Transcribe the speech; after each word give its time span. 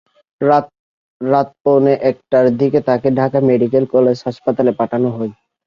রাত 1.21 1.47
পৌনে 1.63 1.93
একটার 2.09 2.45
দিকে 2.59 2.79
তাঁকে 2.87 3.09
ঢাকা 3.19 3.39
মেডিকেল 3.49 3.83
কলেজ 3.93 4.17
হাসপাতালে 4.27 4.71
পাঠানো 4.79 5.07
হয়। 5.15 5.31